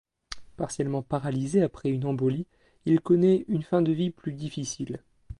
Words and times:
Partiellement 0.57 1.03
paralysé 1.03 1.61
après 1.61 1.89
une 1.89 2.05
embolie, 2.05 2.47
il 2.85 3.01
connaît 3.01 3.45
une 3.47 3.61
fin 3.61 3.83
de 3.83 3.91
vie 3.91 4.09
plus 4.09 4.33
difficile. 4.33 5.03